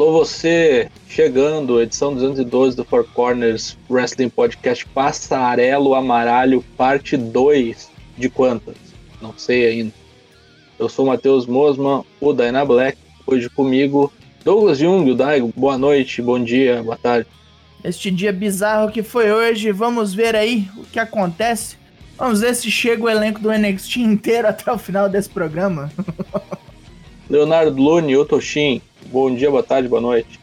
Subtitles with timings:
[0.00, 8.30] Alô, você chegando, edição 212 do Four Corners Wrestling Podcast Passarelo Amaralho, parte 2 de
[8.30, 8.76] quantas?
[9.20, 9.92] Não sei ainda.
[10.78, 14.10] Eu sou o Matheus Mosman, o Dyna Black, hoje comigo
[14.42, 15.52] Douglas Jung, o Daigo.
[15.54, 17.28] Boa noite, bom dia, boa tarde.
[17.84, 21.76] Este dia bizarro que foi hoje, vamos ver aí o que acontece.
[22.16, 25.92] Vamos ver se chega o elenco do NXT inteiro até o final desse programa.
[27.28, 30.38] Leonardo Lune, Otoshin, Bom dia, boa tarde, boa noite.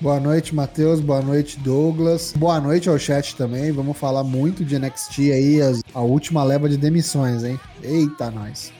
[0.00, 1.00] Boa noite, Matheus.
[1.00, 2.32] Boa noite, Douglas.
[2.36, 3.70] Boa noite ao chat também.
[3.72, 5.58] Vamos falar muito de NXT aí,
[5.94, 7.58] a última leva de demissões, hein?
[7.82, 8.72] Eita, nós.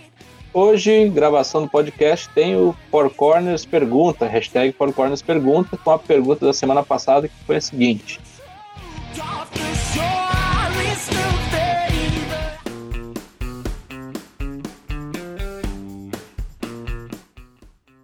[0.53, 5.99] Hoje, gravação do podcast, tem o Four Corners Pergunta, hashtag Four Corners Pergunta, com a
[5.99, 8.21] pergunta da semana passada, que foi a seguinte.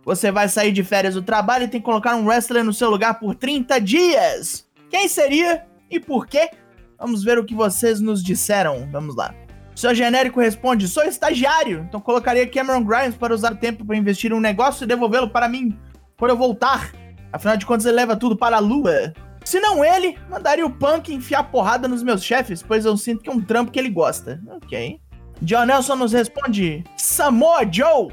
[0.04, 2.90] Você vai sair de férias do trabalho e tem que colocar um wrestler no seu
[2.90, 4.66] lugar por 30 dias.
[4.90, 6.50] Quem seria e por quê?
[6.98, 8.88] Vamos ver o que vocês nos disseram.
[8.90, 9.34] Vamos lá.
[9.74, 14.30] Seu genérico responde: Sou estagiário, então colocaria Cameron Grimes para usar o tempo para investir
[14.30, 15.76] em um negócio e devolvê-lo para mim
[16.16, 16.92] quando eu voltar.
[17.32, 19.12] Afinal de contas, ele leva tudo para a lua.
[19.44, 23.28] Se não ele, mandaria o Punk enfiar porrada nos meus chefes, pois eu sinto que
[23.28, 24.40] é um trampo que ele gosta.
[24.48, 25.00] Ok.
[25.42, 28.08] John Nelson nos responde: Samoa Joe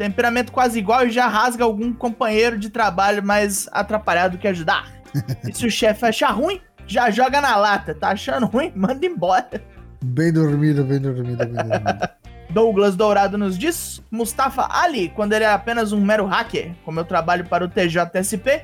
[0.00, 4.90] temperamento quase igual e já rasga algum companheiro de trabalho mais atrapalhado que ajudar.
[5.46, 7.94] e se o chefe achar ruim, já joga na lata.
[7.94, 8.72] Tá achando ruim?
[8.74, 9.62] Manda embora.
[10.02, 12.08] Bem dormido, bem dormido, bem dormido.
[12.48, 17.04] Douglas Dourado nos diz: Mustafa Ali, quando ele é apenas um mero hacker, como eu
[17.04, 18.62] trabalho para o TJSP,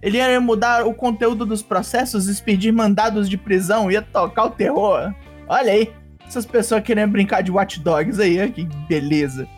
[0.00, 5.12] ele ia mudar o conteúdo dos processos, expedir mandados de prisão, ia tocar o terror.
[5.48, 5.92] Olha aí,
[6.24, 9.48] essas pessoas querendo brincar de Watch Dogs aí, que beleza.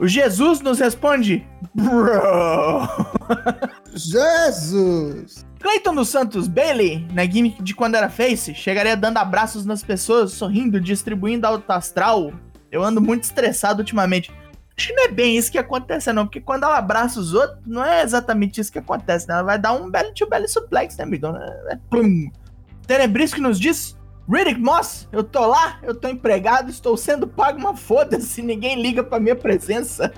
[0.00, 2.88] O Jesus nos responde: Bro.
[3.92, 5.44] Jesus!
[5.60, 10.32] Clayton dos Santos Bailey, na gimmick de quando era face, chegaria dando abraços nas pessoas,
[10.32, 12.32] sorrindo, distribuindo alto astral.
[12.72, 14.32] Eu ando muito estressado ultimamente.
[14.74, 17.58] Acho que não é bem isso que acontece, não, porque quando ela abraça os outros,
[17.66, 19.34] não é exatamente isso que acontece, né?
[19.34, 21.26] Ela vai dar um belly to belly suplex, né, amigo?
[21.26, 22.30] É, plum.
[22.86, 23.94] Tenebrisco nos diz:
[24.30, 29.02] Riddick Moss, eu tô lá, eu tô empregado, estou sendo pago uma foda-se, ninguém liga
[29.02, 30.12] pra minha presença.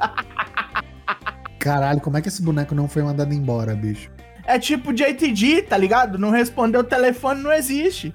[1.59, 4.11] Caralho, como é que esse boneco não foi mandado embora, bicho?
[4.45, 6.19] É tipo JTG, tá ligado?
[6.19, 8.13] Não respondeu o telefone, não existe.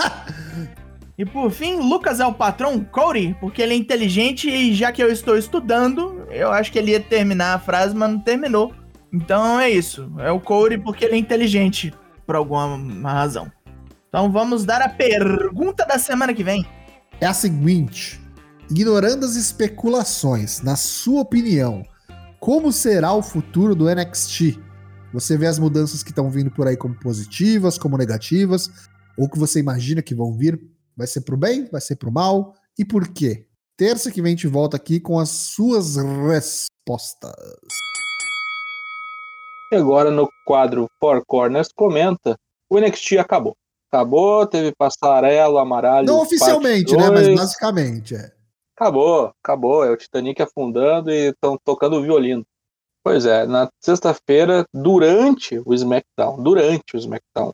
[1.16, 5.02] e por fim, Lucas é o patrão Cody, porque ele é inteligente e já que
[5.02, 8.74] eu estou estudando, eu acho que ele ia terminar a frase, mas não terminou.
[9.10, 10.12] Então é isso.
[10.18, 11.94] É o Cody porque ele é inteligente,
[12.26, 13.50] por alguma razão.
[14.10, 16.66] Então vamos dar a pergunta da semana que vem.
[17.20, 18.20] É a seguinte:
[18.68, 21.84] ignorando as especulações, na sua opinião,
[22.40, 24.58] como será o futuro do NXT?
[25.12, 28.68] Você vê as mudanças que estão vindo por aí como positivas, como negativas,
[29.16, 30.60] ou que você imagina que vão vir?
[30.96, 31.68] Vai ser pro bem?
[31.70, 32.54] Vai ser pro mal?
[32.76, 33.46] E por quê?
[33.76, 37.32] Terça que vem a gente volta aqui com as suas respostas.
[39.72, 42.36] E agora no quadro Four Corners comenta,
[42.68, 43.56] o NXT acabou.
[43.92, 46.06] Acabou, teve passarelo, amarelo.
[46.06, 47.10] Não oficialmente, né?
[47.10, 48.30] Mas basicamente, é.
[48.76, 49.84] Acabou, acabou.
[49.84, 52.46] É o Titanic afundando e estão tocando o violino.
[53.02, 57.52] Pois é, na sexta-feira, durante o SmackDown, durante o SmackDown,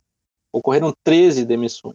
[0.53, 1.95] ocorreram 13 demissões.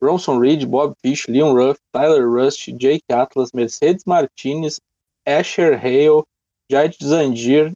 [0.00, 4.80] Bronson Reed, Bob Fish, Leon Ruff, Tyler Rust, Jake Atlas, Mercedes Martinez,
[5.24, 6.24] Asher Hale,
[6.68, 7.72] Jade Zangier,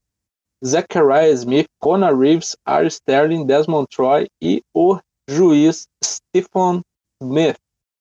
[0.65, 4.99] Zachariah Smith, Conor Reeves, Ari Sterling, Desmond Troy e o
[5.29, 6.81] juiz Stephen
[7.23, 7.57] Smith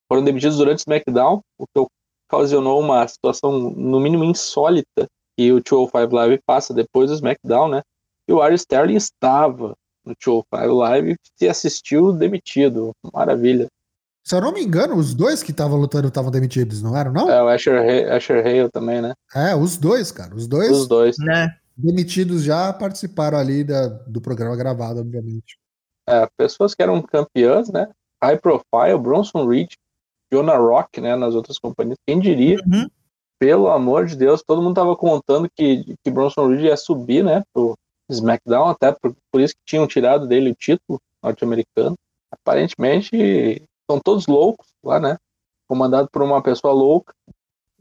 [0.07, 1.87] foram demitidos durante o SmackDown, o que
[2.29, 5.07] ocasionou uma situação no mínimo insólita
[5.37, 7.81] que o 205 Live passa depois do SmackDown, né?
[8.27, 9.75] E o Ari Sterling estava
[10.05, 12.91] no 205 Live e assistiu demitido.
[13.13, 13.67] Maravilha.
[14.23, 17.29] Se eu não me engano, os dois que estavam lutando estavam demitidos, não eram, não?
[17.29, 19.13] É, o Asher, Asher Hale também, né?
[19.35, 20.33] É, os dois, cara.
[20.33, 20.71] Os dois.
[20.71, 21.15] Os dois.
[21.19, 21.55] Né?
[21.77, 25.59] Demitidos já participaram ali da, do programa gravado, obviamente.
[26.07, 27.89] É, pessoas que eram campeãs, né?
[28.23, 29.73] High profile, Bronson Reed,
[30.31, 31.15] Jonah Rock, né?
[31.15, 31.97] Nas outras companhias.
[32.05, 32.57] Quem diria?
[32.65, 32.87] Uhum.
[33.39, 37.43] Pelo amor de Deus, todo mundo tava contando que, que Bronson Reed ia subir, né?
[37.53, 37.75] Pro
[38.09, 41.95] SmackDown, até por, por isso que tinham tirado dele o título norte-americano.
[42.31, 45.17] Aparentemente, são todos loucos lá, né?
[45.67, 47.13] Comandado por uma pessoa louca.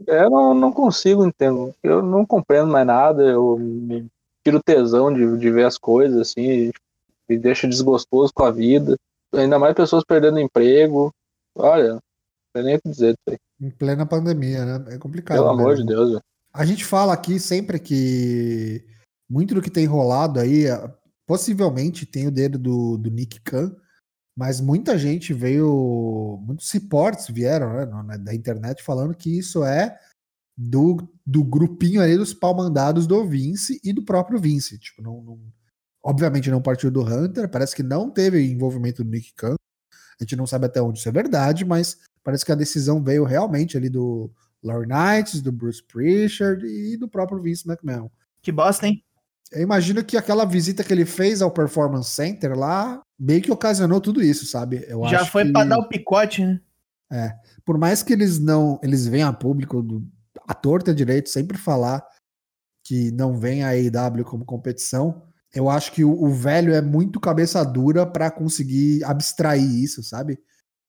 [0.07, 1.75] Eu não, não consigo entender.
[1.83, 3.23] Eu não compreendo mais nada.
[3.23, 4.07] Eu me
[4.43, 6.73] tiro tesão de, de ver as coisas, assim
[7.35, 8.97] me deixa desgostoso com a vida.
[9.35, 11.11] Ainda mais pessoas perdendo emprego.
[11.57, 12.01] Olha, não
[12.57, 13.37] sei nem o que dizer disso aí.
[13.61, 14.95] Em plena pandemia, né?
[14.95, 15.39] É complicado.
[15.39, 16.11] Pelo amor de Deus.
[16.11, 16.23] Véio.
[16.53, 18.85] A gente fala aqui sempre que
[19.29, 20.67] muito do que tem rolado aí,
[21.27, 23.75] possivelmente tem o dedo do, do Nick Khan,
[24.37, 29.99] mas muita gente veio, muitos reportes vieram né, da internet falando que isso é
[30.57, 34.79] do, do grupinho ali dos pau-mandados do Vince e do próprio Vince.
[34.79, 35.41] Tipo, não, não,
[36.05, 39.57] obviamente não partiu do Hunter, parece que não teve envolvimento do Nick Khan.
[40.21, 43.25] A gente não sabe até onde isso é verdade, mas parece que a decisão veio
[43.25, 44.31] realmente ali do
[44.63, 48.11] Laurie Knights, do Bruce Prichard e do próprio Vince McMahon.
[48.43, 49.03] Que bosta, hein?
[49.51, 54.01] Eu imagino que aquela visita que ele fez ao Performance Center lá meio que ocasionou
[54.01, 54.85] tudo isso, sabe?
[54.89, 55.53] Eu Já foi que...
[55.53, 56.61] para dar o picote, né?
[57.11, 57.33] É.
[57.65, 58.81] Por mais que eles não.
[58.83, 60.07] Eles venham a público, do,
[60.47, 62.05] a torta direito, sempre falar
[62.83, 65.23] que não vem a AEW como competição.
[65.55, 70.39] Eu acho que o, o velho é muito cabeça dura para conseguir abstrair isso, sabe?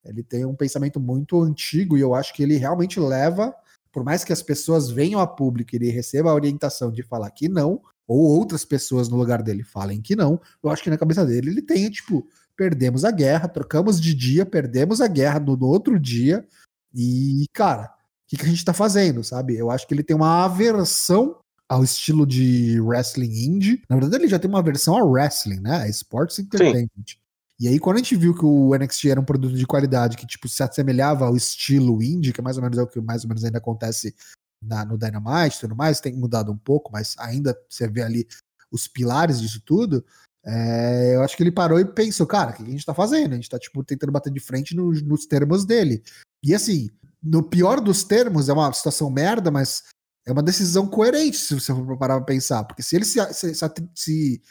[0.04, 3.54] Ele tem um pensamento muito antigo e eu acho que ele realmente leva,
[3.92, 7.30] por mais que as pessoas venham a público e ele receba a orientação de falar
[7.32, 10.98] que não, ou outras pessoas no lugar dele falem que não, eu acho que na
[10.98, 15.56] cabeça dele ele tem, tipo, perdemos a guerra, trocamos de dia, perdemos a guerra no,
[15.58, 16.48] no outro dia,
[16.94, 19.56] e, cara, o que, que a gente tá fazendo, sabe?
[19.58, 21.38] Eu acho que ele tem uma aversão
[21.70, 23.82] ao estilo de wrestling indie.
[23.90, 25.78] Na verdade, ele já tem uma aversão ao wrestling, né?
[25.78, 26.90] A Sports Entertainment.
[27.08, 27.18] Sim.
[27.60, 30.28] E aí, quando a gente viu que o NXT era um produto de qualidade que,
[30.28, 33.30] tipo, se assemelhava ao estilo indie, que mais ou menos é o que mais ou
[33.30, 34.14] menos ainda acontece
[34.62, 38.28] na, no Dynamite e tudo mais, tem mudado um pouco, mas ainda você vê ali
[38.72, 40.04] os pilares disso tudo.
[40.46, 43.32] É, eu acho que ele parou e pensou, cara, o que a gente tá fazendo?
[43.32, 46.04] A gente tá, tipo, tentando bater de frente nos, nos termos dele.
[46.44, 46.90] E assim,
[47.24, 49.84] no pior dos termos, é uma situação merda, mas
[50.26, 52.64] é uma decisão coerente, se você for parar pra pensar.
[52.64, 53.54] Porque se eles se, se,
[53.94, 54.42] se,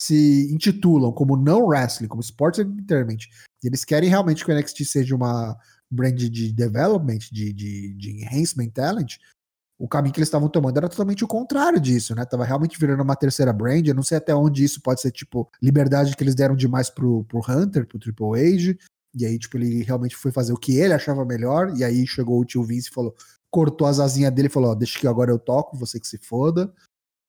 [0.00, 3.26] se intitulam como não wrestling, como sports entertainment,
[3.62, 5.56] e eles querem realmente que o NXT seja uma
[5.90, 9.16] brand de development, de, de, de enhancement talent,
[9.82, 12.24] o caminho que eles estavam tomando era totalmente o contrário disso, né?
[12.24, 13.84] Tava realmente virando uma terceira brand.
[13.84, 17.24] Eu não sei até onde isso pode ser, tipo, liberdade que eles deram demais pro,
[17.24, 18.78] pro Hunter, pro Triple H.
[19.12, 21.76] E aí, tipo, ele realmente foi fazer o que ele achava melhor.
[21.76, 23.12] E aí chegou o tio Vince e falou:
[23.52, 26.18] cortou as asinhas dele e falou: Ó, deixa que agora eu toco, você que se
[26.18, 26.72] foda.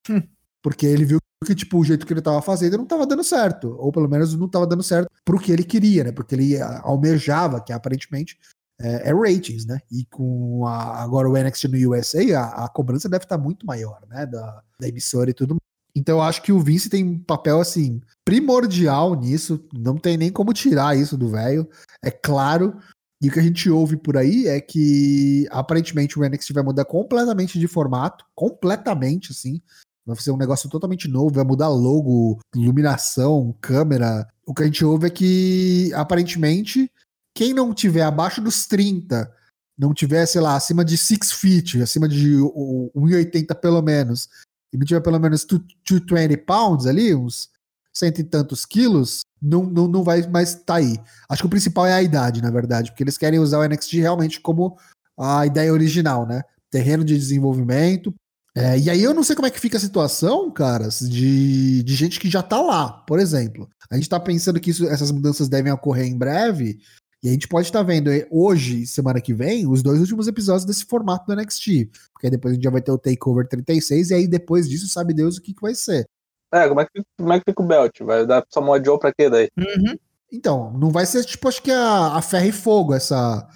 [0.09, 0.23] Hum.
[0.63, 3.75] Porque ele viu que, tipo, o jeito que ele tava fazendo não tava dando certo.
[3.77, 6.11] Ou pelo menos não tava dando certo pro que ele queria, né?
[6.11, 8.39] Porque ele almejava, que aparentemente
[8.79, 9.79] é, é, ratings, né?
[9.91, 13.65] E com a, agora o NXT no USA, a, a cobrança deve estar tá muito
[13.65, 14.25] maior, né?
[14.25, 15.57] Da, da emissora e tudo.
[15.95, 20.31] Então eu acho que o Vince tem um papel assim primordial nisso, não tem nem
[20.31, 21.69] como tirar isso do velho.
[22.01, 22.77] É claro.
[23.23, 26.83] E o que a gente ouve por aí é que aparentemente o NXT vai mudar
[26.83, 29.61] completamente de formato, completamente assim.
[30.05, 34.27] Vai ser um negócio totalmente novo, vai mudar logo, iluminação, câmera.
[34.45, 36.91] O que a gente ouve é que aparentemente
[37.33, 39.33] quem não tiver abaixo dos 30,
[39.77, 44.27] não tiver, sei lá, acima de 6 feet, acima de 1,80 pelo menos,
[44.73, 47.49] e não tiver pelo menos 220 pounds ali, uns
[47.93, 50.97] cento e tantos quilos, não, não, não vai mais estar tá aí.
[51.29, 53.95] Acho que o principal é a idade, na verdade, porque eles querem usar o NXT
[53.95, 54.77] realmente como
[55.19, 56.41] a ideia original, né?
[56.71, 58.13] Terreno de desenvolvimento.
[58.55, 61.95] É, e aí eu não sei como é que fica a situação, caras, de, de
[61.95, 63.67] gente que já tá lá, por exemplo.
[63.91, 66.79] A gente tá pensando que isso, essas mudanças devem ocorrer em breve,
[67.23, 70.65] e a gente pode estar tá vendo hoje, semana que vem, os dois últimos episódios
[70.65, 71.89] desse formato do NXT.
[72.11, 75.13] Porque depois a gente já vai ter o Takeover 36, e aí depois disso, sabe
[75.13, 76.05] Deus o que, que vai ser.
[76.53, 77.99] É, como é que, como é que fica o belt?
[78.01, 79.49] Vai dar Samoa Joe pra quê daí?
[79.57, 79.97] Uhum.
[80.31, 83.47] Então, não vai ser tipo, acho que a, a ferro e fogo, essa,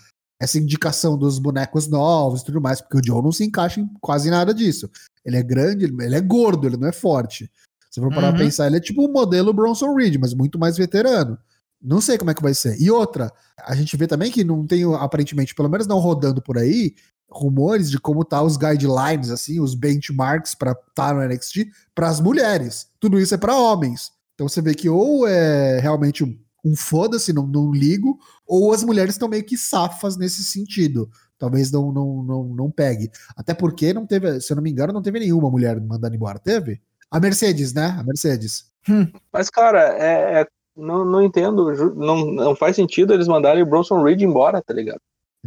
[0.41, 3.87] essa indicação dos bonecos novos e tudo mais, porque o Joe não se encaixa em
[4.01, 4.89] quase nada disso.
[5.23, 7.51] Ele é grande, ele é gordo, ele não é forte.
[7.91, 8.35] Se for parar uhum.
[8.35, 11.37] pra pensar, ele é tipo o modelo Bronson Reed, mas muito mais veterano.
[11.79, 12.81] Não sei como é que vai ser.
[12.81, 16.57] E outra, a gente vê também que não tem, aparentemente, pelo menos não rodando por
[16.57, 16.95] aí,
[17.29, 22.07] rumores de como tá os guidelines, assim, os benchmarks para estar tá no NXT para
[22.07, 22.87] as mulheres.
[22.99, 24.11] Tudo isso é para homens.
[24.35, 28.83] Então você vê que ou é realmente um, um foda-se, não, não ligo, ou as
[28.83, 31.09] mulheres estão meio que safas nesse sentido.
[31.37, 33.11] Talvez não, não, não, não pegue.
[33.35, 36.39] Até porque não teve, se eu não me engano, não teve nenhuma mulher mandando embora.
[36.39, 36.81] Teve?
[37.11, 37.95] A Mercedes, né?
[37.99, 38.65] A Mercedes.
[38.89, 39.07] Hum.
[39.31, 41.71] Mas, cara, é, é não, não entendo.
[41.95, 45.01] Não, não faz sentido eles mandarem o Bronson Reed embora, tá ligado?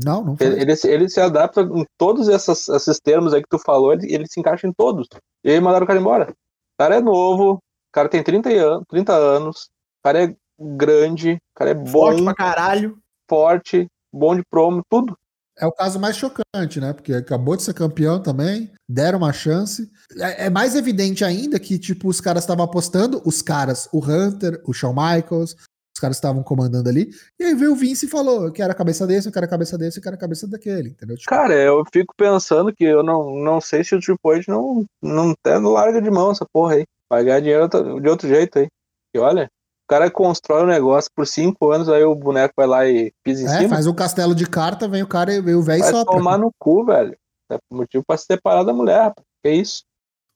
[0.05, 0.51] Não, não faz.
[0.51, 4.27] Ele, ele se adapta em todos essas, esses termos aí que tu falou, ele, ele
[4.27, 5.07] se encaixa em todos.
[5.45, 6.31] E aí mandaram o cara embora.
[6.31, 7.61] O cara é novo, o
[7.93, 11.87] cara tem 30 anos, 30 anos, o cara é grande, o cara é bom.
[11.87, 12.99] Forte pra caralho.
[13.29, 15.17] Forte, bom de promo, tudo.
[15.59, 16.93] É o caso mais chocante, né?
[16.93, 19.91] Porque acabou de ser campeão também, deram uma chance.
[20.17, 24.63] É, é mais evidente ainda que, tipo, os caras estavam apostando, os caras, o Hunter,
[24.65, 25.55] o Shawn Michaels,
[26.01, 27.09] caras estavam comandando ali.
[27.39, 29.49] E aí veio o Vince e falou: Eu quero a cabeça desse, eu quero a
[29.49, 31.17] cabeça desse, eu quero a cabeça daquele, entendeu?
[31.17, 34.85] Tipo, cara, eu fico pensando que eu não, não sei se o Triple H não,
[35.03, 36.85] não, até larga de mão essa porra aí.
[37.09, 37.69] Vai ganhar dinheiro
[38.01, 38.69] de outro jeito aí.
[39.15, 42.89] E olha, o cara constrói um negócio por cinco anos, aí o boneco vai lá
[42.89, 43.69] e pisa em É, cima.
[43.71, 46.17] faz um castelo de carta, vem o cara e vem o velho e Vai sopra.
[46.17, 47.17] tomar no cu, velho.
[47.53, 49.27] É motivo pra se separar da mulher, rapaz.
[49.43, 49.83] Que isso?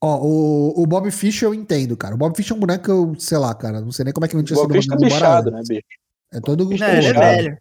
[0.04, 2.14] Ó, o, o Bob Fish eu entendo, cara.
[2.14, 4.26] O Bob Fish é um boneco que eu, sei lá, cara, não sei nem como
[4.26, 5.80] é que não tinha O sido bicho tá mandado embora bichado, né?
[6.32, 7.58] É todo Não, é velho.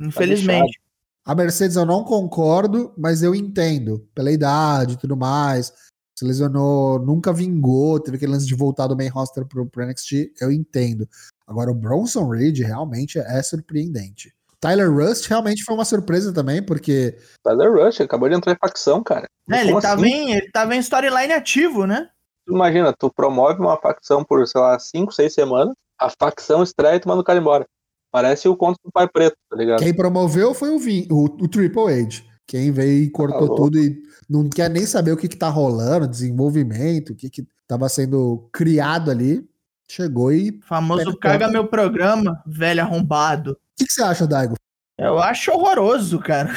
[0.00, 0.80] Infelizmente.
[1.26, 4.08] A Mercedes eu não concordo, mas eu entendo.
[4.14, 5.74] Pela idade e tudo mais.
[6.18, 10.32] Se lesionou, nunca vingou, teve aquele lance de voltar do main roster pro, pro NXT,
[10.40, 11.06] eu entendo.
[11.46, 14.34] Agora, o Bronson Reed realmente é surpreendente.
[14.60, 19.02] Tyler Rust realmente foi uma surpresa também, porque Tyler Rush acabou de entrar em facção,
[19.02, 19.28] cara.
[19.50, 20.10] É, ele, tava assim?
[20.10, 22.08] em, ele tava em storyline ativo, né?
[22.46, 26.96] Tu Imagina, tu promove uma facção por, sei lá, 5, 6 semanas, a facção estreia
[26.96, 27.66] e tu manda o cara embora.
[28.10, 29.80] Parece o conto do pai preto, tá ligado?
[29.80, 32.22] quem promoveu foi o, Vin, o, o Triple H.
[32.46, 33.56] Quem veio e cortou louco.
[33.56, 37.46] tudo e não quer nem saber o que, que tá rolando, desenvolvimento, o que, que
[37.66, 39.46] tava sendo criado ali.
[39.90, 40.58] Chegou e.
[40.66, 43.58] Famoso caga meu programa, velho arrombado.
[43.78, 44.54] Que, que você acha, Daigo?
[44.98, 46.52] Eu acho horroroso, cara.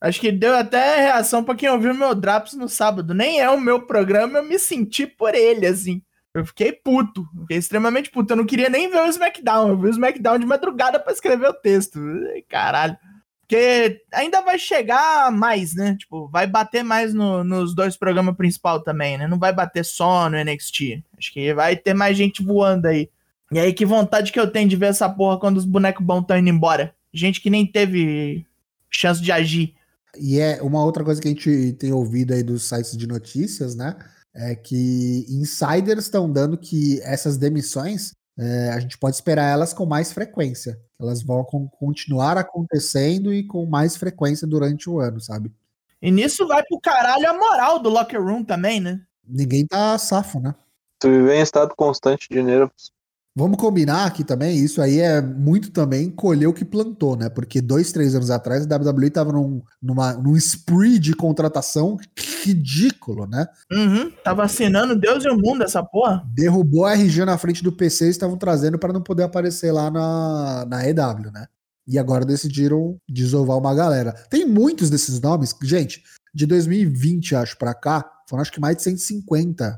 [0.00, 3.14] Acho que deu até reação pra quem ouviu meu Drops no sábado.
[3.14, 6.02] Nem é o meu programa, eu me senti por ele, assim.
[6.34, 7.24] Eu fiquei puto.
[7.42, 8.32] Fiquei extremamente puto.
[8.32, 9.68] Eu não queria nem ver o SmackDown.
[9.68, 12.00] Eu vi o SmackDown de madrugada pra escrever o texto.
[12.48, 12.96] Caralho.
[13.42, 15.94] Porque ainda vai chegar mais, né?
[15.98, 19.26] Tipo, vai bater mais no- nos dois programas principal também, né?
[19.28, 21.04] Não vai bater só no NXT.
[21.18, 23.10] Acho que vai ter mais gente voando aí.
[23.52, 26.22] E aí, que vontade que eu tenho de ver essa porra quando os bonecos bons
[26.22, 26.94] estão indo embora.
[27.12, 28.46] Gente que nem teve
[28.90, 29.74] chance de agir.
[30.18, 33.74] E é uma outra coisa que a gente tem ouvido aí dos sites de notícias,
[33.74, 33.96] né?
[34.34, 39.84] É que insiders estão dando que essas demissões é, a gente pode esperar elas com
[39.84, 40.78] mais frequência.
[40.98, 45.52] Elas vão con- continuar acontecendo e com mais frequência durante o ano, sabe?
[46.00, 49.00] E nisso vai pro caralho a moral do locker room também, né?
[49.26, 50.54] Ninguém tá safo, né?
[50.98, 52.92] Tu viver em estado constante de nervos.
[53.34, 57.30] Vamos combinar aqui também, isso aí é muito também colher o que plantou, né?
[57.30, 61.96] Porque dois, três anos atrás a WWE tava num, numa, num spree de contratação
[62.44, 63.46] ridículo, né?
[63.72, 64.12] Uhum.
[64.22, 66.22] Tá vacinando Deus e o mundo essa porra.
[66.34, 69.90] derrubou a RG na frente do PC e estavam trazendo para não poder aparecer lá
[69.90, 71.46] na, na EW, né?
[71.88, 74.12] E agora decidiram desovar uma galera.
[74.28, 76.02] Tem muitos desses nomes, gente,
[76.34, 79.76] de 2020, acho, pra cá, foram acho que mais de 150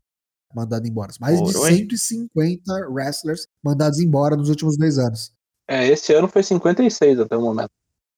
[0.55, 1.13] mandados embora.
[1.21, 1.79] Mais de Porra, hein?
[1.91, 5.33] 150 wrestlers mandados embora nos últimos dois anos.
[5.69, 7.71] É, esse ano foi 56 até o momento.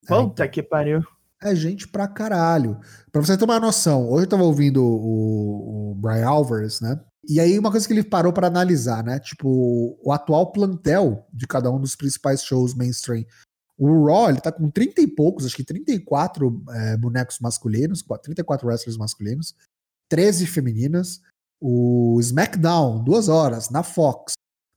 [0.06, 1.02] Puta que pariu.
[1.42, 2.78] É gente pra caralho.
[3.12, 7.00] Pra você ter uma noção, hoje eu tava ouvindo o, o Brian Alvarez, né?
[7.28, 9.18] E aí uma coisa que ele parou pra analisar, né?
[9.18, 13.24] Tipo, o atual plantel de cada um dos principais shows mainstream.
[13.78, 18.66] O Raw, ele tá com 30 e poucos, acho que 34 é, bonecos masculinos, 34
[18.66, 19.54] wrestlers masculinos,
[20.08, 21.20] 13 femininas.
[21.60, 24.34] O SmackDown, duas horas, na Fox,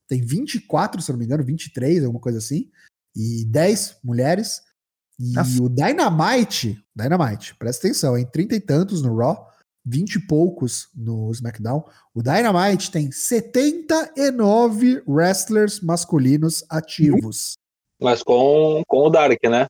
[0.08, 2.70] tem 24, se não me engano, 23, alguma coisa assim,
[3.16, 4.62] e 10 mulheres.
[5.20, 5.62] E Nossa.
[5.62, 9.50] o Dynamite, Dynamite, presta atenção, em 30 e tantos no Raw,
[9.86, 11.84] 20 e poucos no SmackDown.
[12.14, 17.54] O Dynamite tem 79 wrestlers masculinos ativos.
[18.02, 19.68] Mas com, com o Dark, né?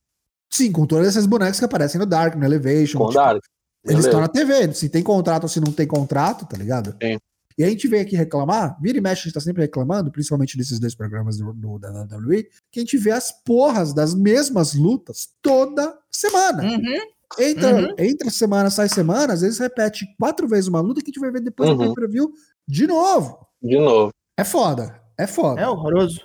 [0.51, 2.97] Sim, com todos esses bonecos que aparecem no Dark, no Elevation.
[2.97, 3.43] Com o tipo, Dark.
[3.85, 6.95] Eles estão na TV, se tem contrato ou se não tem contrato, tá ligado?
[7.01, 7.17] Sim.
[7.57, 10.57] E a gente vem aqui reclamar, vira e mexe, a gente tá sempre reclamando, principalmente
[10.57, 14.73] desses dois programas do, do- da WWE, que a gente vê as porras das mesmas
[14.73, 16.63] lutas toda semana.
[16.63, 16.99] Uhum.
[17.37, 17.95] Entra, Uhum.
[17.99, 21.31] entra semana, sai semana, às vezes repete quatro vezes uma luta que a gente vai
[21.31, 21.93] ver depois do Uhum.
[21.93, 22.31] pay-per-view
[22.67, 23.45] de novo.
[23.61, 24.11] De novo.
[24.37, 25.59] É foda, é foda.
[25.61, 26.21] É horroroso.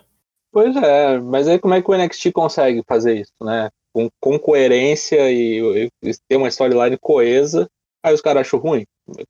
[0.53, 3.71] Pois é, mas aí como é que o NXT consegue fazer isso, né?
[3.95, 7.69] Com, com coerência e, e ter uma storyline coesa,
[8.05, 8.85] aí os caras acham ruim.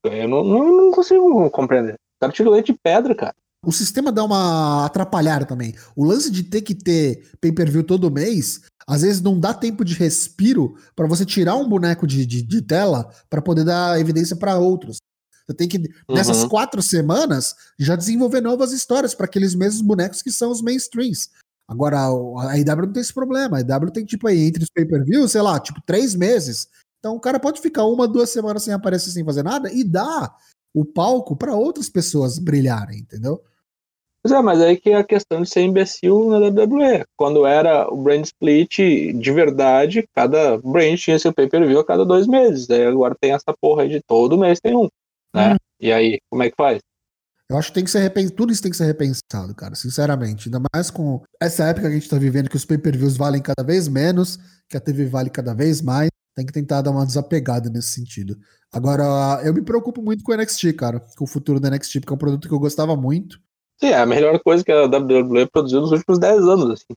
[0.04, 1.94] Eu não, não, não consigo compreender.
[1.94, 3.34] O cara tira leite de pedra, cara.
[3.66, 5.74] O sistema dá uma atrapalhada também.
[5.96, 9.94] O lance de ter que ter pay-per-view todo mês, às vezes não dá tempo de
[9.94, 14.58] respiro pra você tirar um boneco de, de, de tela pra poder dar evidência pra
[14.58, 14.98] outros.
[15.46, 15.78] Você tem que,
[16.08, 16.48] nessas Uhum.
[16.48, 21.28] quatro semanas, já desenvolver novas histórias pra aqueles mesmos bonecos que são os mainstreams.
[21.68, 23.56] Agora, a IW não tem esse problema.
[23.56, 26.68] A IW tem, tipo, aí, entre os pay-per-views, sei lá, tipo, três meses.
[26.98, 30.34] Então o cara pode ficar uma, duas semanas sem aparecer, sem fazer nada, e dá
[30.74, 33.42] o palco pra outras pessoas brilharem, entendeu?
[34.22, 37.04] Pois é, mas aí que é a questão de ser imbecil na WWE.
[37.14, 42.26] Quando era o brand split de verdade, cada brand tinha seu pay-per-view a cada dois
[42.26, 42.70] meses.
[42.70, 44.88] Aí agora tem essa porra aí de todo mês tem um,
[45.34, 45.52] né?
[45.52, 45.56] Hum.
[45.78, 46.80] E aí, como é que faz?
[47.50, 50.48] Eu acho que tem que ser repensado, tudo isso tem que ser repensado, cara, sinceramente.
[50.48, 53.62] Ainda mais com essa época que a gente tá vivendo, que os pay-per-views valem cada
[53.62, 56.08] vez menos, que a TV vale cada vez mais.
[56.34, 58.36] Tem que tentar dar uma desapegada nesse sentido.
[58.72, 62.12] Agora, eu me preocupo muito com o NXT, cara, com o futuro do NXT, porque
[62.12, 63.38] é um produto que eu gostava muito.
[63.80, 66.94] Sim, é a melhor coisa que a WWE produziu nos últimos 10 anos, assim.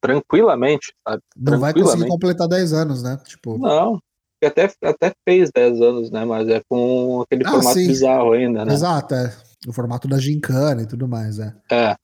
[0.00, 1.22] Tranquilamente, sabe?
[1.36, 3.20] Não vai conseguir completar 10 anos, né?
[3.26, 3.58] Tipo...
[3.58, 4.00] Não,
[4.42, 6.24] até, até fez 10 anos, né?
[6.24, 7.86] Mas é com aquele ah, formato sim.
[7.86, 8.72] bizarro ainda, né?
[8.72, 9.49] Exato, é.
[9.66, 11.54] O formato da gincana e tudo mais, é.
[11.70, 11.96] É.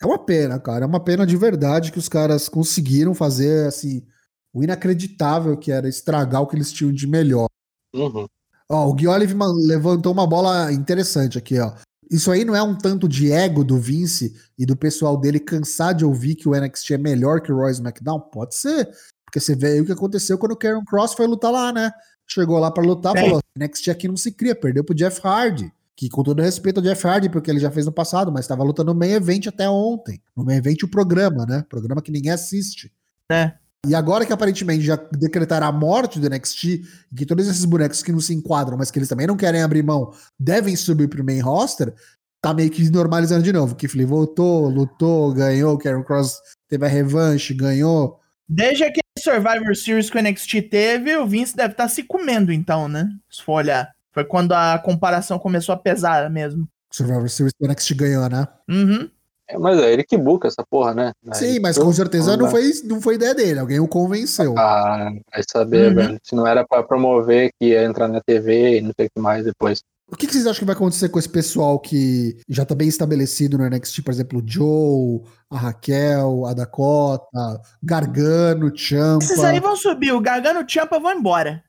[0.00, 0.84] É uma pena, cara.
[0.84, 4.04] É uma pena de verdade que os caras conseguiram fazer, assim,
[4.52, 7.48] o inacreditável que era estragar o que eles tinham de melhor.
[7.94, 8.26] Uhum.
[8.70, 11.72] Ó, o Gui Oliveman levantou uma bola interessante aqui, ó.
[12.10, 15.94] Isso aí não é um tanto de ego do Vince e do pessoal dele cansar
[15.94, 18.20] de ouvir que o NXT é melhor que o Royce McDown?
[18.20, 18.88] Pode ser.
[19.24, 21.90] Porque você vê aí o que aconteceu quando o Karen Cross foi lutar lá, né?
[22.26, 25.70] Chegou lá para lutar, e falou: NXT aqui não se cria, perdeu pro Jeff Hardy.
[25.98, 28.62] Que com todo respeito ao Jeff Hardy, porque ele já fez no passado, mas estava
[28.62, 30.22] lutando no main event até ontem.
[30.36, 31.64] No main event o programa, né?
[31.68, 32.92] Programa que ninguém assiste.
[33.28, 33.50] É.
[33.84, 38.00] E agora que aparentemente já decretaram a morte do NXT, e que todos esses bonecos
[38.00, 41.24] que não se enquadram, mas que eles também não querem abrir mão, devem subir pro
[41.24, 41.92] main roster,
[42.40, 43.74] tá meio que normalizando de novo.
[43.74, 46.38] Keith Lee voltou, lutou, ganhou, Karen Cross
[46.68, 48.20] teve a revanche, ganhou.
[48.48, 52.52] Desde aquele Survivor Series que o NXT teve, o Vince deve estar tá se comendo
[52.52, 53.10] então, né?
[53.28, 53.97] Se for olhar.
[54.18, 56.68] Foi quando a comparação começou a pesar mesmo.
[56.90, 58.48] Survivor Series que o NXT ganhou, né?
[58.68, 59.08] Uhum.
[59.48, 61.12] É, mas é ele que buca essa porra, né?
[61.34, 64.58] Sim, mas com certeza não foi, não foi ideia dele, alguém o convenceu.
[64.58, 65.94] Ah, vai saber, uhum.
[65.94, 66.18] velho.
[66.20, 69.20] Se não era para promover que ia entrar na TV e não sei o que
[69.22, 69.84] mais depois.
[70.10, 72.88] O que, que, vocês acham que vai acontecer com esse pessoal que já tá bem
[72.88, 79.22] estabelecido no NXT, por exemplo, o Joe, a Raquel, a Dakota, Gargano, Champa?
[79.22, 81.62] Esses aí vão subir, o Gargano e o Champa vão embora.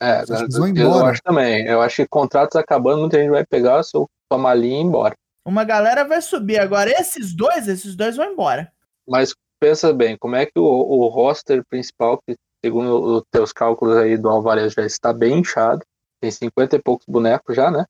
[0.00, 1.66] É, eu, eu acho também.
[1.66, 5.14] Eu acho que contratos acabando, muita gente vai pegar sua malinha e ir embora.
[5.44, 6.58] Uma galera vai subir.
[6.58, 8.70] Agora, esses dois, esses dois vão embora.
[9.08, 13.96] Mas pensa bem, como é que o, o roster principal, que segundo os teus cálculos
[13.96, 15.82] aí do Alvarez já está bem inchado,
[16.20, 17.84] tem 50 e poucos bonecos já, né?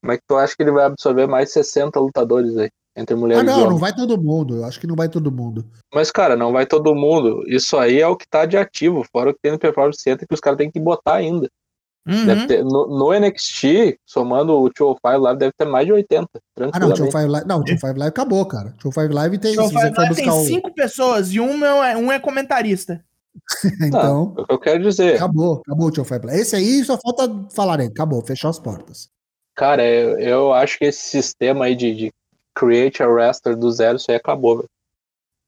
[0.00, 2.70] Como é que tu acha que ele vai absorver mais 60 lutadores aí?
[3.00, 4.56] Entre mulheres ah, não, não vai todo mundo.
[4.56, 5.64] Eu acho que não vai todo mundo.
[5.94, 7.42] Mas, cara, não vai todo mundo.
[7.46, 10.28] Isso aí é o que tá de ativo, fora o que tem no Performance Center
[10.28, 11.48] que os caras têm que botar ainda.
[12.06, 12.46] Uhum.
[12.46, 16.28] Ter, no, no, NXT, somando o 205 Live, deve ter mais de 80.
[16.72, 18.68] Ah, não, o 205 Live, não, o 205 Live acabou, cara.
[18.68, 19.56] O 205 Live tem.
[19.56, 20.44] 205 Live tem o...
[20.44, 23.02] cinco pessoas e um é, um é comentarista.
[23.82, 24.34] então.
[24.34, 25.16] Não, é o que eu quero dizer.
[25.16, 26.42] Acabou, acabou o 205 Live.
[26.42, 29.08] Esse aí só falta falar aí, acabou, fechou as portas.
[29.54, 32.12] Cara, eu, eu acho que esse sistema aí de, de
[32.60, 34.68] create a wrestler do zero, isso aí acabou, velho.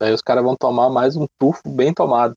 [0.00, 2.34] Daí os caras vão tomar mais um tufo bem tomado.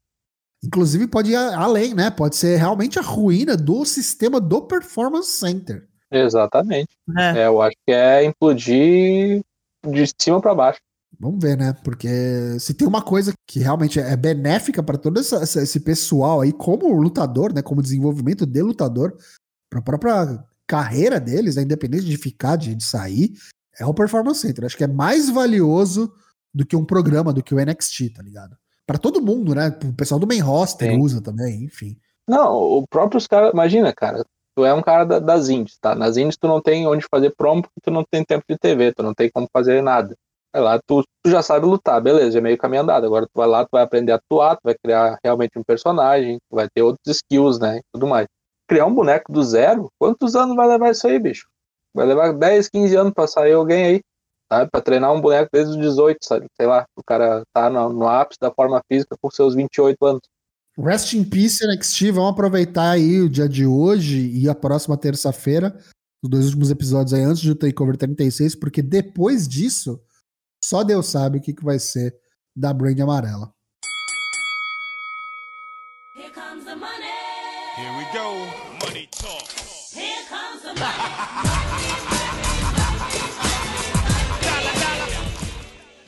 [0.63, 2.11] Inclusive pode ir além, né?
[2.11, 5.87] Pode ser realmente a ruína do sistema do Performance Center.
[6.11, 6.89] Exatamente.
[7.17, 7.39] É.
[7.39, 9.41] É, eu acho que é implodir
[9.87, 10.79] de cima para baixo.
[11.17, 11.73] Vamos ver, né?
[11.83, 16.51] Porque se tem uma coisa que realmente é benéfica para todo essa, esse pessoal aí,
[16.51, 17.61] como lutador, né?
[17.61, 19.17] Como desenvolvimento de lutador,
[19.69, 21.61] para a própria carreira deles, né?
[21.61, 23.33] independente de ficar, de, de sair,
[23.79, 24.65] é o Performance Center.
[24.65, 26.11] Acho que é mais valioso
[26.53, 28.55] do que um programa, do que o NXT, tá ligado?
[28.85, 29.75] para todo mundo, né?
[29.83, 30.99] O pessoal do main roster Sim.
[30.99, 31.97] usa também, enfim.
[32.27, 35.95] Não, o próprio caras, imagina, cara, tu é um cara da, das indies, tá?
[35.95, 38.93] Nas indies tu não tem onde fazer promo porque tu não tem tempo de TV,
[38.93, 40.15] tu não tem como fazer nada.
[40.53, 43.05] Vai lá, tu, tu já sabe lutar, beleza, é meio caminho andado.
[43.05, 46.37] Agora tu vai lá, tu vai aprender a atuar, tu vai criar realmente um personagem,
[46.49, 47.79] tu vai ter outros skills, né?
[47.79, 48.27] E tudo mais.
[48.67, 51.47] Criar um boneco do zero, quantos anos vai levar isso aí, bicho?
[51.95, 54.01] Vai levar 10, 15 anos pra sair alguém aí
[54.51, 54.69] sabe?
[54.71, 56.47] Pra treinar um boneco desde os 18, sabe?
[56.55, 60.21] Sei lá, o cara tá no, no ápice da forma física com seus 28 anos.
[60.77, 65.73] Rest in Peace NXT, vamos aproveitar aí o dia de hoje e a próxima terça-feira,
[66.21, 70.01] os dois últimos episódios aí antes do Takeover 36, porque depois disso,
[70.61, 72.13] só Deus sabe o que, que vai ser
[72.53, 73.53] da Brand Amarela.
[76.17, 77.07] Here comes the money.
[77.77, 78.85] Here we go.
[78.85, 79.54] Money talk.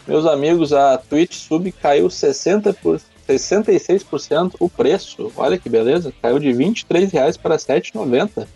[0.05, 5.31] Meus amigos, a Twitch Sub caiu 60 por 66% o preço.
[5.37, 6.73] Olha que beleza, caiu de R$
[7.11, 8.47] reais para R$ 7,90.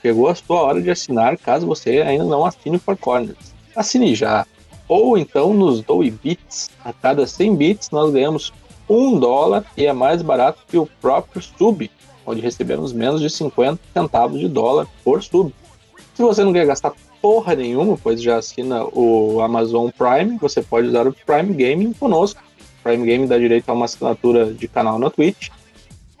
[0.00, 3.52] Chegou a sua hora de assinar, caso você ainda não assine o Four Corners.
[3.74, 4.46] Assine já.
[4.88, 6.70] Ou então nos doe bits.
[6.84, 8.52] A cada 100 bits nós ganhamos
[8.88, 11.90] um dólar e é mais barato que o próprio sub,
[12.30, 15.52] onde recebemos menos de 50 centavos de dólar por sub.
[16.14, 20.88] Se você não quer gastar porra nenhuma, pois já assina o Amazon Prime, você pode
[20.88, 22.42] usar o Prime Gaming conosco.
[22.82, 25.48] Prime Gaming dá direito a uma assinatura de canal na Twitch.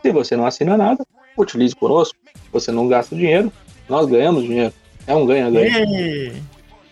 [0.02, 2.16] Se você não assina nada, utilize conosco.
[2.52, 3.52] Você não gasta dinheiro,
[3.88, 4.72] nós ganhamos dinheiro.
[5.06, 5.86] É um ganha-ganha.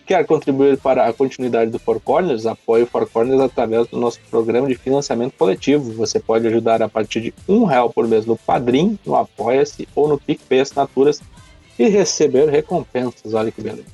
[0.09, 2.47] Quer contribuir para a continuidade do Four Corners?
[2.47, 5.91] Apoie o Four Corners através do nosso programa de financiamento coletivo.
[5.91, 10.07] Você pode ajudar a partir de um real por mês no Padrim, no Apoia-se ou
[10.07, 11.21] no PicPay Assinaturas
[11.77, 13.35] e receber recompensas.
[13.35, 13.85] Olha que beleza.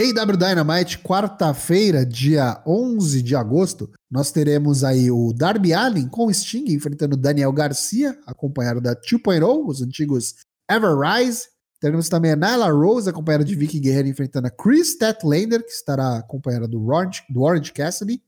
[0.00, 6.34] AW Dynamite, quarta-feira, dia 11 de agosto, nós teremos aí o Darby Allin com o
[6.34, 10.34] Sting enfrentando Daniel Garcia, acompanhado da 2.0, os antigos
[10.70, 11.48] Ever Rise.
[11.80, 16.18] Teremos também a Nyla Rose, acompanhada de Vicky Guerreiro, enfrentando a Chris Statlander, que estará
[16.18, 18.22] acompanhada do Orange, do Orange Cassidy.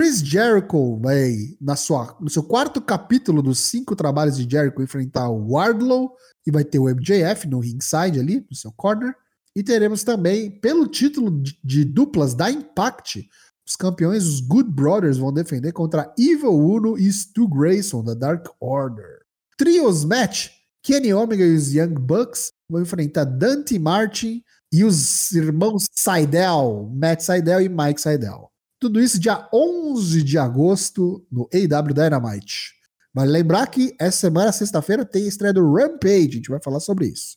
[0.00, 5.28] Chris Jericho vai, na sua, no seu quarto capítulo dos cinco trabalhos de Jericho, enfrentar
[5.28, 9.14] o Wardlow e vai ter o MJF no ringside ali, no seu corner.
[9.54, 13.28] E teremos também, pelo título de, de duplas da Impact,
[13.68, 18.46] os campeões, os Good Brothers, vão defender contra Evil Uno e Stu Grayson, da Dark
[18.60, 19.22] Order.
[19.58, 20.50] Trios Match,
[20.82, 27.20] Kenny Omega e os Young Bucks vão enfrentar Dante Martin e os irmãos Seidel, Matt
[27.20, 28.50] Seidel e Mike Seidel.
[28.78, 32.74] Tudo isso dia 11 de agosto no AW Dynamite.
[33.12, 36.28] Vale lembrar que essa semana, sexta-feira, tem a estreia do Rampage.
[36.28, 37.36] A gente vai falar sobre isso.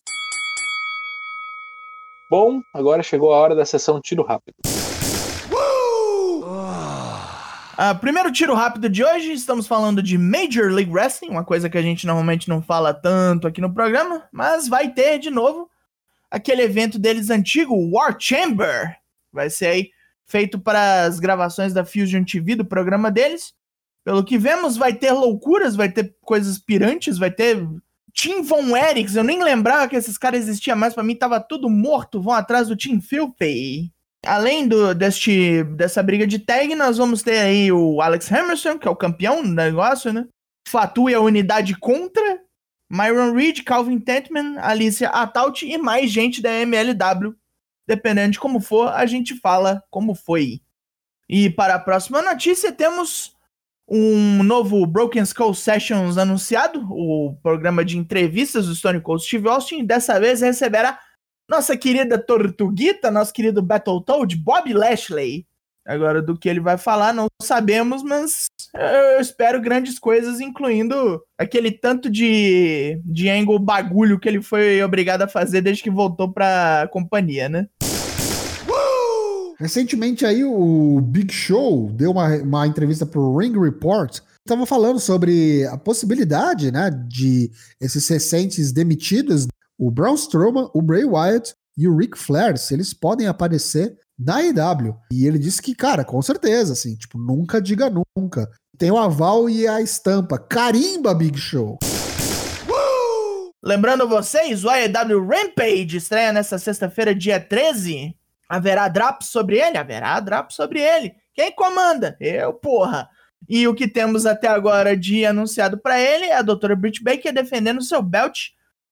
[2.29, 4.57] Bom, agora chegou a hora da sessão tiro rápido.
[7.79, 11.77] Uh, primeiro tiro rápido de hoje, estamos falando de Major League Wrestling, uma coisa que
[11.77, 15.71] a gente normalmente não fala tanto aqui no programa, mas vai ter de novo
[16.29, 18.97] aquele evento deles antigo, War Chamber.
[19.31, 19.91] Vai ser aí
[20.25, 23.53] feito para as gravações da Fusion TV do programa deles.
[24.03, 27.65] Pelo que vemos, vai ter loucuras, vai ter coisas pirantes, vai ter
[28.11, 29.15] Tim Von Eriks.
[29.15, 32.21] Eu nem lembrava que esses caras existiam mais, para mim tava tudo morto.
[32.21, 33.89] Vão atrás do Tim Filthy.
[34.25, 38.87] Além do, deste, dessa briga de tag, nós vamos ter aí o Alex Hammerson, que
[38.87, 40.27] é o campeão do negócio, né?
[40.67, 42.41] Fatu e a unidade contra.
[42.89, 47.35] Myron Reed, Calvin Tentman, Alicia Ataut e mais gente da MLW
[47.89, 50.61] Dependendo de como for, a gente fala como foi.
[51.27, 53.35] E para a próxima notícia, temos
[53.87, 59.83] um novo Broken Skull Sessions anunciado, o programa de entrevistas do Stone Cold Steve Austin.
[59.83, 60.99] Dessa vez receberá
[61.49, 65.45] nossa querida Tortuguita, nosso querido Battletoad, Bob Lashley.
[65.85, 71.71] Agora, do que ele vai falar, não sabemos, mas eu espero grandes coisas, incluindo aquele
[71.71, 76.87] tanto de, de angle bagulho que ele foi obrigado a fazer desde que voltou pra
[76.91, 77.67] companhia, né?
[79.57, 85.65] Recentemente aí o Big Show deu uma, uma entrevista pro Ring Report, estava falando sobre
[85.65, 89.47] a possibilidade, né, de esses recentes demitidos,
[89.79, 94.43] o Braun Strowman, o Bray Wyatt e o Ric Flair, se eles podem aparecer na
[94.43, 94.93] EW.
[95.09, 98.49] E ele disse que, cara, com certeza, assim, tipo, nunca diga nunca.
[98.77, 100.37] Tem o aval e a estampa.
[100.37, 101.79] Carimba, Big Show!
[103.63, 108.13] Lembrando vocês, o AEW Rampage estreia nesta sexta-feira, dia 13.
[108.49, 109.77] Haverá drop sobre ele?
[109.77, 111.13] Haverá drop sobre ele.
[111.33, 112.17] Quem comanda?
[112.19, 113.07] Eu, porra.
[113.47, 117.33] E o que temos até agora de anunciado para ele é a doutora Britt Baker
[117.33, 118.49] defendendo seu belt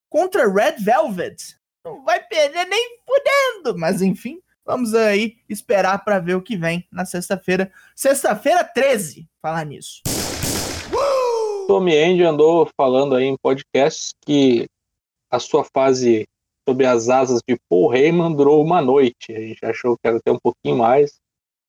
[0.09, 1.55] contra Red Velvet.
[1.85, 6.87] Não vai perder nem fudendo, mas enfim, vamos aí esperar para ver o que vem
[6.91, 7.71] na sexta-feira.
[7.95, 10.01] Sexta-feira 13, falar nisso.
[11.67, 14.67] Tommy Andy andou falando aí em podcasts que
[15.29, 16.25] a sua fase
[16.67, 19.33] sob as asas de Paul Heyman durou uma noite.
[19.33, 21.19] A gente achou que era até um pouquinho mais,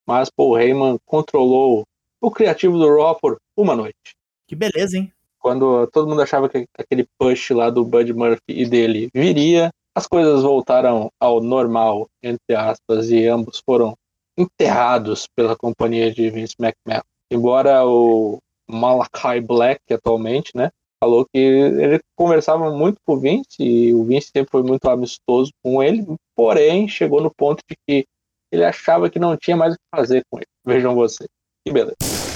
[0.06, 1.84] mas Paul Heyman controlou
[2.20, 4.16] o criativo do Raw por uma noite.
[4.46, 5.12] Que beleza, hein?
[5.48, 10.06] Quando todo mundo achava que aquele push lá do Bud Murphy e dele viria, as
[10.06, 13.94] coisas voltaram ao normal, entre aspas, e ambos foram
[14.36, 17.00] enterrados pela companhia de Vince McMahon.
[17.32, 18.36] Embora o
[18.70, 20.68] Malachi Black, atualmente, né,
[21.02, 25.50] falou que ele conversava muito com o Vince e o Vince sempre foi muito amistoso
[25.64, 26.04] com ele,
[26.36, 28.04] porém chegou no ponto de que
[28.52, 30.46] ele achava que não tinha mais o que fazer com ele.
[30.66, 31.30] Vejam vocês.
[31.66, 32.27] Que beleza.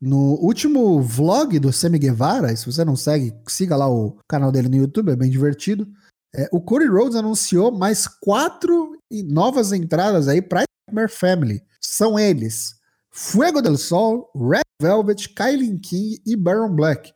[0.00, 4.68] No último vlog do Semi Guevara, se você não segue, siga lá o canal dele
[4.68, 5.86] no YouTube, é bem divertido.
[6.34, 11.62] É, o Cody Rhodes anunciou mais quatro novas entradas aí para Nightmare Family.
[11.80, 12.76] São eles:
[13.10, 17.12] Fuego del Sol, Red Velvet, Kylie King e Baron Black.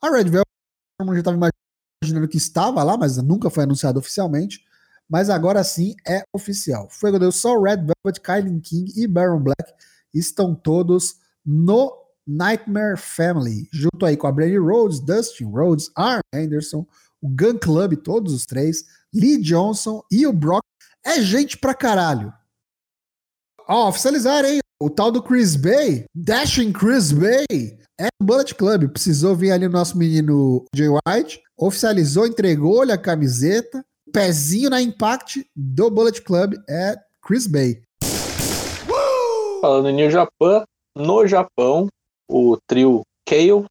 [0.00, 0.44] A Red Velvet
[1.00, 1.36] eu já estava
[2.02, 4.60] imaginando que estava lá, mas nunca foi anunciado oficialmente.
[5.08, 6.88] Mas agora sim é oficial.
[6.90, 9.72] Fuego del Sol, Red Velvet, Kylie King e Baron Black
[10.12, 16.86] estão todos no Nightmare Family, junto aí com a Brandy Rhodes, Dustin Rhodes, Arn Anderson,
[17.22, 20.62] o Gun Club, todos os três, Lee Johnson e o Brock.
[21.04, 22.32] É gente pra caralho.
[23.66, 24.60] Ó, oficializar, hein?
[24.80, 27.46] O tal do Chris Bay, Dashing Chris Bay,
[27.98, 28.90] é o Bullet Club.
[28.90, 35.44] Precisou vir ali o nosso menino Jay White, oficializou, entregou-lhe a camiseta, pezinho na Impact
[35.56, 37.82] do Bullet Club é Chris Bay.
[39.60, 40.62] Falando em New Japan,
[40.96, 41.88] no Japão,
[42.28, 43.66] o trio Chaos,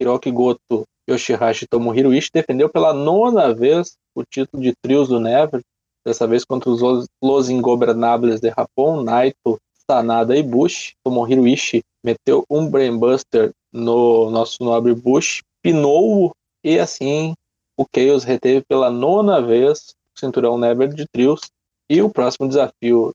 [0.00, 5.20] Hiroki Goto, Yoshihashi e Tomohiro Ishii defendeu pela nona vez o título de trios do
[5.20, 5.60] Never
[6.04, 9.58] dessa vez contra os Los Ingobernables de Japão, Naito,
[9.88, 10.92] Sanada e Bush.
[11.04, 16.32] Tomohiro Ishii meteu um Brainbuster no nosso nobre Bush, pinou
[16.64, 17.34] e assim
[17.76, 21.40] o Chaos reteve pela nona vez o cinturão Never de trios.
[21.88, 23.12] E o próximo desafio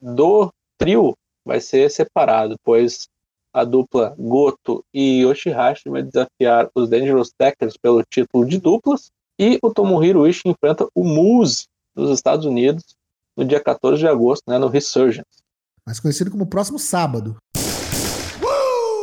[0.00, 1.14] do trio
[1.44, 3.08] vai ser separado, pois
[3.52, 9.10] a dupla Goto e Yoshihashi vai desafiar os Dangerous Tekkers pelo título de duplas.
[9.38, 12.96] E o Tomohiro Ishii enfrenta o Moose nos Estados Unidos
[13.36, 15.42] no dia 14 de agosto, né, no Resurgence.
[15.86, 17.36] Mais conhecido como próximo sábado.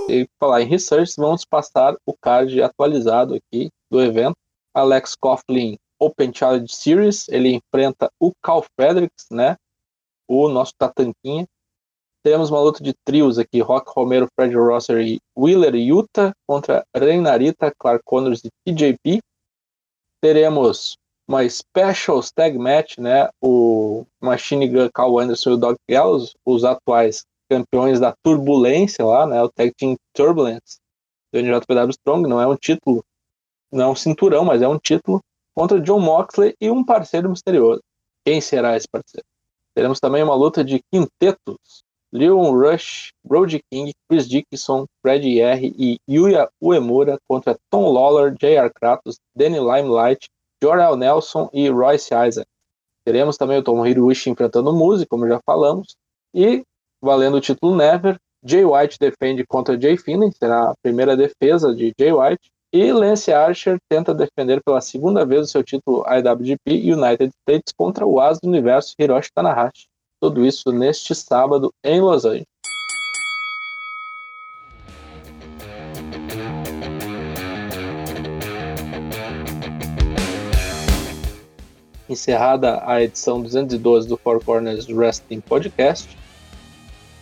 [0.08, 4.36] E falar em Resurgence, vamos passar o card atualizado aqui do evento.
[4.74, 9.58] Alex Coughlin Open Challenge Series, ele enfrenta o Cal Fredericks, né,
[10.28, 11.46] o nosso Tatanquinha.
[12.22, 17.74] Teremos uma luta de trios aqui, Rock Romero, Fred Rosser e Wheeler Yuta contra Reinarita,
[17.80, 19.20] Clark Connors e TJP.
[20.22, 23.30] Teremos uma Special Tag Match, né?
[23.42, 29.26] O Machine Gun Carl Anderson e o Dog Gallows, os atuais campeões da Turbulência lá,
[29.26, 29.42] né?
[29.42, 30.78] O Tag Team Turbulence
[31.32, 33.04] do NJPW Strong, não é um título,
[33.72, 35.22] não é um cinturão, mas é um título
[35.56, 37.82] contra John Moxley e um parceiro misterioso.
[38.26, 39.26] Quem será esse parceiro?
[39.74, 41.84] Teremos também uma luta de quintetos.
[42.12, 48.72] Leon Rush, Brody King, Chris Dickinson, Fred R e Yuya Uemura contra Tom Lawler, J.R.
[48.72, 50.28] Kratos, Danny Limelight,
[50.62, 52.48] Jorel Nelson e Royce Isaac.
[53.06, 55.96] Teremos também o Tomohiro Ishii enfrentando o Muse, como já falamos,
[56.34, 56.64] e
[57.02, 61.94] valendo o título Never, Jay White defende contra Jay Finlay, será a primeira defesa de
[62.00, 67.32] Jay White, e Lance Archer tenta defender pela segunda vez o seu título IWGP United
[67.42, 69.88] States contra o as do universo Hiroshi Tanahashi.
[70.22, 72.46] Tudo isso neste sábado em Los Angeles.
[82.10, 86.18] encerrada a edição 212 do Four Corners Wrestling Podcast.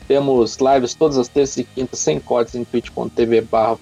[0.07, 3.77] Temos lives todas as terças e quintas sem cortes em twitch.tv barra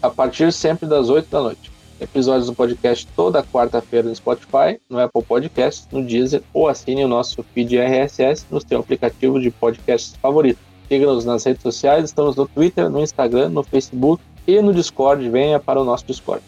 [0.00, 1.71] a partir sempre das 8 da noite.
[2.02, 7.08] Episódios do podcast toda quarta-feira no Spotify, no Apple Podcasts, no Deezer ou assine o
[7.08, 10.58] nosso feed RSS no seu aplicativo de podcasts favorito.
[10.88, 15.28] Siga-nos nas redes sociais, estamos no Twitter, no Instagram, no Facebook e no Discord.
[15.28, 16.42] Venha para o nosso Discord.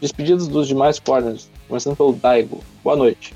[0.00, 2.64] Despedidos dos demais corners, começando pelo Daigo.
[2.82, 3.34] Boa noite.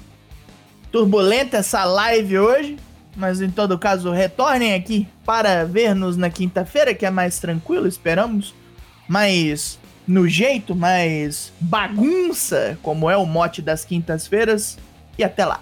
[0.90, 2.76] Turbulenta essa live hoje,
[3.14, 8.54] mas em todo caso, retornem aqui para ver-nos na quinta-feira, que é mais tranquilo, esperamos.
[9.06, 9.78] Mais
[10.10, 14.76] no jeito, mais bagunça, como é o mote das quintas-feiras.
[15.16, 15.60] E até lá.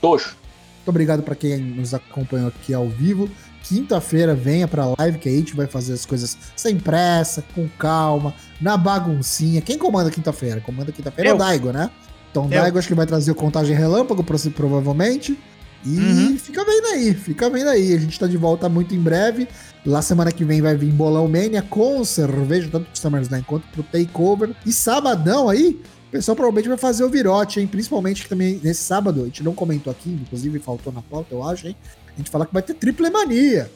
[0.00, 0.36] Tocho.
[0.76, 3.30] Muito obrigado para quem nos acompanhou aqui ao vivo.
[3.62, 8.34] Quinta-feira venha pra live que a gente vai fazer as coisas sem pressa, com calma,
[8.60, 9.62] na baguncinha.
[9.62, 10.60] Quem comanda quinta-feira?
[10.60, 11.90] Comanda quinta-feira é o Daigo, né?
[12.30, 14.22] Então o Daigo acho que vai trazer o contagem relâmpago,
[14.54, 15.38] provavelmente.
[15.84, 16.38] E uhum.
[16.38, 17.92] fica vendo aí, fica vendo aí.
[17.92, 19.46] A gente tá de volta muito em breve.
[19.84, 23.82] Lá semana que vem vai vir Bolão Mania com cerveja, tanto pro SummerSlam quanto pro
[23.82, 24.54] Takeover.
[24.64, 27.66] E sabadão aí, o pessoal provavelmente vai fazer o virote, hein?
[27.66, 31.46] Principalmente que também nesse sábado, a gente não comentou aqui, inclusive faltou na pauta, eu
[31.46, 31.76] acho, hein?
[32.14, 33.70] A gente fala que vai ter triple mania.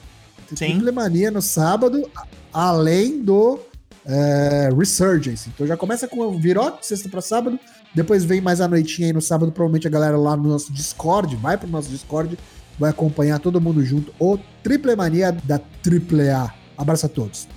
[0.46, 2.10] Triple mania no sábado,
[2.50, 3.60] além do
[4.06, 5.50] é, Resurgence.
[5.54, 7.60] Então já começa com o Virote, sexta para sábado.
[7.94, 9.52] Depois vem mais a noitinha aí no sábado.
[9.52, 12.38] Provavelmente a galera lá no nosso Discord, vai pro nosso Discord,
[12.78, 14.12] vai acompanhar todo mundo junto.
[14.18, 16.52] O Triple Mania da Triple A.
[16.76, 17.48] Abraço a todos.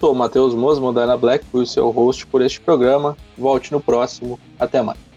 [0.00, 3.16] Sou Matheus Mosman, da Ana Black, fui o seu host por este programa.
[3.36, 4.38] Volte no próximo.
[4.58, 5.07] Até mais.